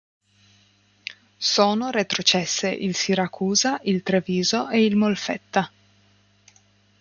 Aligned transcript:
Sono 1.37 1.91
retrocesse 1.91 2.67
il 2.69 2.95
Siracusa, 2.95 3.79
il 3.83 4.01
Treviso 4.01 4.67
ed 4.69 4.81
il 4.81 4.95
Molfetta. 4.95 5.71